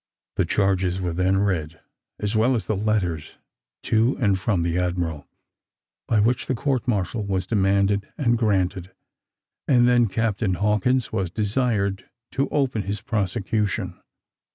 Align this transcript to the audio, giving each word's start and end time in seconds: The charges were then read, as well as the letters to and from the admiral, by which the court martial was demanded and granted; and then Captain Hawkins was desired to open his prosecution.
The 0.37 0.45
charges 0.45 0.99
were 0.99 1.13
then 1.13 1.37
read, 1.37 1.79
as 2.19 2.35
well 2.35 2.55
as 2.55 2.65
the 2.65 2.75
letters 2.75 3.37
to 3.83 4.17
and 4.19 4.39
from 4.39 4.63
the 4.63 4.79
admiral, 4.79 5.27
by 6.07 6.19
which 6.21 6.47
the 6.47 6.55
court 6.55 6.87
martial 6.87 7.23
was 7.23 7.45
demanded 7.45 8.11
and 8.17 8.35
granted; 8.35 8.93
and 9.67 9.87
then 9.87 10.07
Captain 10.07 10.55
Hawkins 10.55 11.13
was 11.13 11.29
desired 11.29 12.09
to 12.31 12.49
open 12.49 12.81
his 12.81 13.03
prosecution. 13.03 14.01